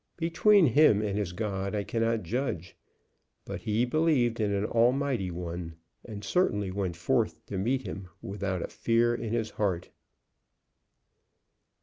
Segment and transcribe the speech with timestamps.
[0.17, 2.75] Between him and his God I cannot judge,
[3.45, 8.63] but he believed in an Almighty One, and certainly went forth to meet him without
[8.63, 9.91] a fear in his heart."